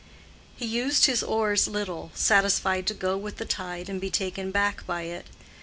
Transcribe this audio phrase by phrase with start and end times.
[0.55, 4.83] He used his oars little, satisfied to go with the tide and be taken back
[4.87, 5.27] by it.